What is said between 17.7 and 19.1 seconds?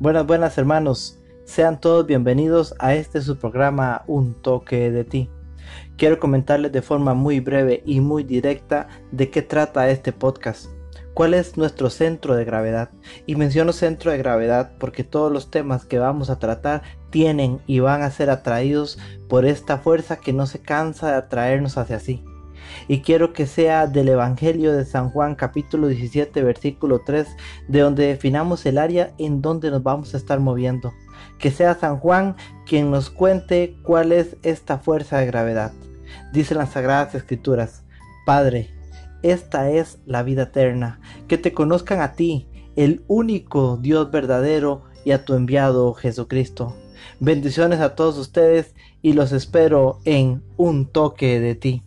van a ser atraídos